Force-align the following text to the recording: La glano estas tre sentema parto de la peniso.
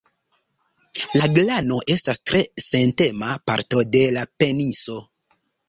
La 1.19 1.27
glano 1.35 1.77
estas 1.97 2.21
tre 2.31 2.43
sentema 2.69 3.31
parto 3.53 3.87
de 3.99 4.05
la 4.19 4.27
peniso. 4.41 5.01